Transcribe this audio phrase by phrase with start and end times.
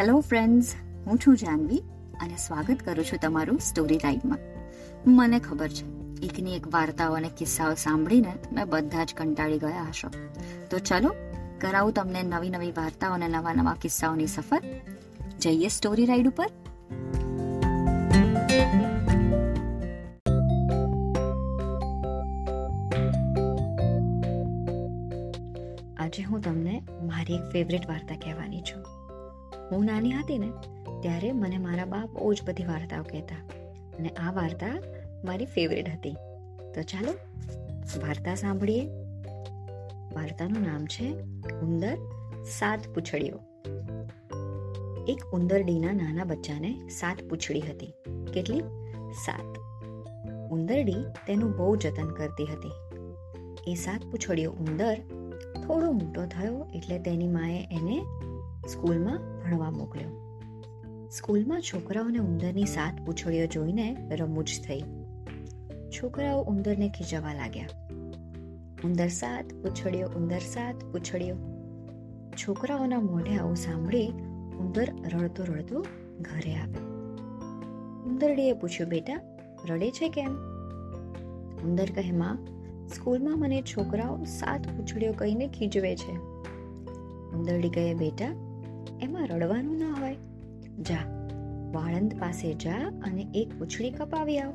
[0.00, 0.74] Hello friends
[1.06, 1.78] હું છું જાનવી
[2.20, 4.38] અને સ્વાગત કરું છું તમારું સ્ટોરી ટાઈમમાં
[5.06, 5.84] મને ખબર છે
[6.26, 10.08] એકની એક વાર્તાઓ અને કિસ્સાઓ સાંભળીને તમે બધા જ કંટાળી ગયા હશો.
[10.70, 11.14] તો ચલો,
[11.60, 14.62] કરાવું તમને નવી નવી વાર્તાઓ અને નવા નવા કિસ્સાઓની સફર.
[15.40, 16.46] જઈએ સ્ટોરી રાઈડ ઉપર.
[25.98, 28.99] આજે હું તમને મારી એક ફેવરેટ વાર્તા કહેવાની છું.
[29.72, 30.50] હું નાની હતી ને,
[31.00, 33.36] ત્યારે મને મારા બા બહુ જ બધી વાર્તાઓ કહેતા.
[33.98, 34.82] અને આ વાર્તા
[35.24, 36.10] મારી ફેવરેટ હતી.
[36.74, 37.12] તો ચાલો,
[38.06, 38.88] વાર્તા સાંભળીએ.
[40.14, 41.12] વાર્તાનું નામ છે
[41.62, 41.96] ઉંદર
[42.44, 43.34] સાત પૂછડીઓ.
[45.08, 47.86] એક ઉંદરડીના નાના બચ્ચાને સાત પૂંછડી હતી.
[48.34, 48.60] કેટલી?
[49.12, 49.58] સાત.
[50.50, 52.72] ઉંદરડી તેનું બહુ જતન કરતી હતી.
[53.66, 54.94] એ સાત પૂછડીઓ ઉંદર
[55.66, 58.04] થોડો મોટો થયો એટલે તેની માએ એને
[58.72, 60.40] સ્કૂલમાં ભણવા મોકલ્યો.
[61.10, 64.80] સ્કૂલમાં છોકરાઓને ઉંદરની સાત પૂંછડીઓ જોઈને રમૂજ થઈ.
[65.90, 67.68] છોકરાઓ ઉંદરને ખીજવા લાગ્યા.
[68.84, 71.34] ઉંદર સાત પૂંછડીઓ, ઉંદર સાત પૂંછડીઓ.
[72.34, 74.08] છોકરાઓના મોઢે આવું સાંભળી
[74.60, 75.86] ઉંદર રડતો રડતો
[76.20, 76.86] ઘરે આવ્યો.
[78.06, 79.20] ઉંદરડીએ પૂછ્યું, બેટા,
[79.68, 80.30] રડે છે કેમ?
[81.64, 82.38] ઉંદર કહે, માં,
[82.88, 86.12] સ્કૂલમાં મને છોકરાઓ સાત પૂંછડીઓ કહીને ખીજવે છે.
[87.32, 88.49] ઉંદરડી કહે, બેટા
[89.02, 90.16] એમાં રડવાનું ના હોય.
[90.78, 91.28] જા,
[91.72, 94.52] વાળંદ પાસે જા અને એક પૂંછડી કપાવી આવ.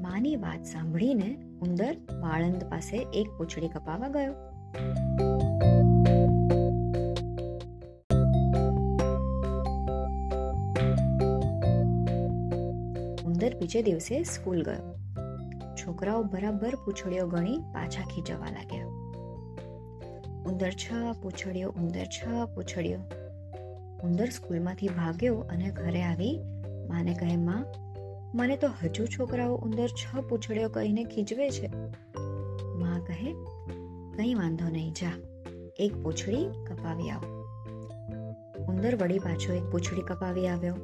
[0.00, 4.32] માની વાત સાંભળીને ઉંદર વાળંદ પાસે એક પૂંછડી કપાવા ગયો.
[13.26, 14.94] ઉંદર બીજે દિવસે સ્કૂલ ગયો.
[15.74, 18.97] છોકરાઓ બરાબર પૂછડીઓ ગણી પાછા ખીચવા લાગ્યા.
[20.48, 20.90] ઉંદર છ
[21.22, 22.98] પૂછડ્યો ઉંદર છ, પૂંછડીઓ
[24.04, 26.40] ઉંદર સ્કૂલમાંથી ભાગ્યો અને ઘરે આવી.
[26.88, 27.64] માને કહે, માં,
[28.34, 31.66] મને તો હજુ છોકરાઓ ઉંદર છ પૂછડ્યો કહીને ખીજવે છે.
[32.74, 33.32] માં કહે,
[34.16, 35.12] કંઈ વાંધો નહીં, જા,
[35.76, 37.38] એક પૂછડી કપાવી આવો.
[38.68, 40.74] ઉંદર વળી પાછો એક પૂંછડી કપાવી આવ્યો.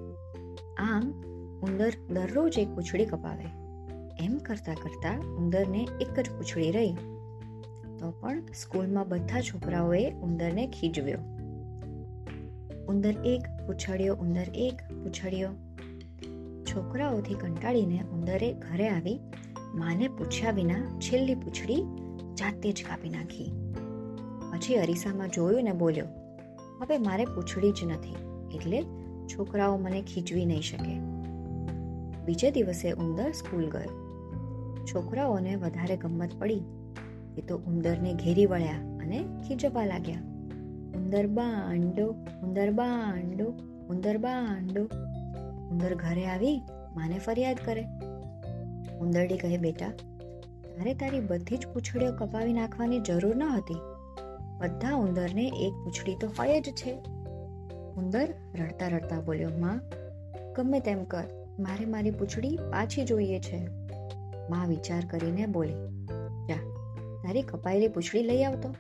[0.79, 1.23] આમ
[1.61, 3.47] ઉંદર દરરોજ એક પૂછડી કપાવે.
[4.25, 6.97] એમ કરતા કરતા ઉંદરને એક જ પૂંછડી રહી.
[8.05, 11.19] તો પણ સ્કૂલમાં બધા છોકરાઓએ ઉંદરને ખીજવ્યો.
[12.89, 15.49] ઉંદર એક પૂછડ્યો ઉંદર એક પૂછડ્યો
[16.65, 19.21] છોકરાઓથી કંટાળીને ઉંદરે ઘરે આવી
[19.75, 21.83] માને પૂછ્યા વિના છેલ્લી પૂછડી
[22.35, 23.51] જાતે જ કાપી નાખી.
[24.53, 26.07] પછી અરીસામાં જોયું ને બોલ્યો,
[26.81, 28.15] હવે મારે પૂછડી જ નથી,
[28.55, 28.83] એટલે
[29.27, 30.95] છોકરાઓ મને ખીજવી નહીં શકે.
[32.25, 33.93] બીજે દિવસે ઉંદર સ્કૂલ ગયો.
[34.87, 36.63] છોકરાઓને વધારે ગમત પડી.
[37.39, 40.21] એ તો ઉંદરને ઘેરી વળ્યા અને ખીજવા લાગ્યા.
[40.97, 42.07] ઉંદર બાંડો
[42.43, 43.45] ઉંદર બાંડો
[43.91, 44.85] ઉંદર બાંડો
[45.71, 46.61] ઉંદર ઘરે આવી
[46.97, 47.85] માને ફરિયાદ કરે.
[49.01, 49.89] ઉંદરડી કહે, બેટા,
[50.77, 53.75] તારે તારી બધી જ પૂંછડીઓ કપાવી નાખવાની જરૂર ન હતી.
[54.59, 56.95] બધા ઉંદરને એક પૂંછડી તો હોય જ છે.
[57.97, 59.81] ઉંદર રડતા રડતા બોલ્યો, માં,
[60.55, 61.25] ગમે તેમ કર.
[61.59, 63.69] મારે મારી પૂંછડી પાછી જોઈએ છે.
[64.51, 66.07] માં વિચાર કરીને બોલી
[67.25, 68.71] તારી કપાયેલી પૂંછડી લઈ આવતો.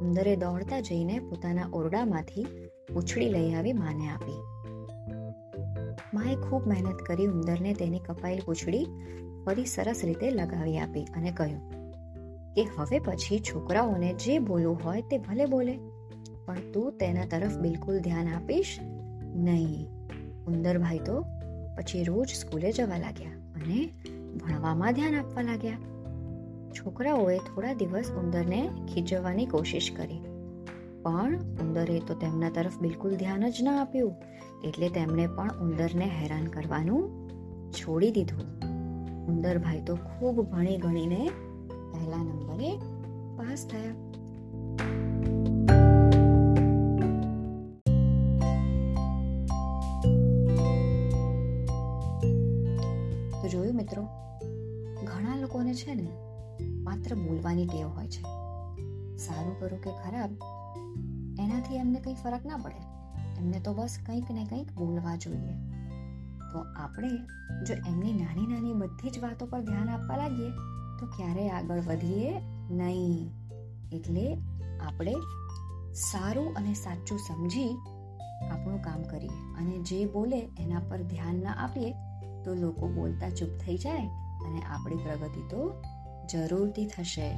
[0.00, 2.46] ઉંદરે દોડતા જઈને પોતાના ઓરડામાંથી
[2.94, 4.40] પૂંછડી લઈ આવી માને આપી.
[6.14, 8.86] માએ ખૂબ મહેનત કરી ઉંદરને તેની કપાયેલી પૂંછડી
[9.44, 11.62] ફરી સરસ રીતે લગાવી આપી અને કહ્યું
[12.56, 15.74] કે હવે પછી છોકરાઓને જે બોલવું હોય તે ભલે બોલે,
[16.46, 18.74] પણ તું તેના તરફ બિલકુલ ધ્યાન આપીશ
[19.34, 19.86] નહીં.
[20.44, 21.16] ઉંદરભાઈ તો
[21.76, 23.78] પછી રોજ સ્કૂલે જવા લાગ્યા અને
[24.36, 25.78] ભણવામાં ધ્યાન આપવા લાગ્યા.
[26.72, 28.60] છોકરાઓએ થોડા દિવસ ઉંદરને
[28.94, 30.20] ખીજવવાની કોશિશ કરી.
[31.02, 34.14] પણ ઉંદરે તો તેમના તરફ બિલકુલ ધ્યાન જ ન આપ્યું,
[34.64, 37.04] એટલે તેમણે પણ ઉંદરને હેરાન કરવાનું
[37.72, 38.48] છોડી દીધું.
[39.28, 41.30] ઉંદરભાઈ તો ખૂબ ભણી ગણીને
[41.92, 42.70] પહેલા નંબરે
[43.36, 43.94] પાસ થયા.
[53.42, 54.02] તો જોયું મિત્રો,
[55.04, 56.10] ઘણા લોકોને છે ને
[56.70, 58.22] માત્ર બોલવાની ટેવ હોય છે.
[59.16, 60.30] સારું કરો કે ખરાબ,
[61.40, 62.92] એનાથી એમને કંઈ ફરક ના પડે.
[63.38, 65.54] એમને તો બસ કંઈક ને કંઈક બોલવા જોઈએ.
[66.52, 67.08] તો આપણે
[67.64, 70.50] જો એમની નાની નાની બધી જ વાતો પર ધ્યાન આપવા લાગીએ,
[71.00, 73.30] તો ક્યારેય આગળ વધીએ નહીં.
[73.92, 74.38] એટલે
[74.86, 75.14] આપણે
[75.94, 77.78] સારું અને સાચું સમજી
[78.50, 79.28] આપણું કામ કરીએ.
[79.28, 81.94] અને જે બોલે એના પર ધ્યાન ના આપીએ,
[82.44, 84.06] તો લોકો બોલતા ચૂપ થઈ જાય
[84.46, 85.82] અને આપણી પ્રગતિ તો
[86.28, 87.30] જરૂરથી થશે.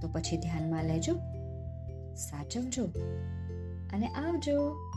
[0.00, 1.14] તો પછી ધ્યાનમાં લેજો.
[2.16, 2.84] સાચવજો.
[3.92, 4.87] અને આવજો.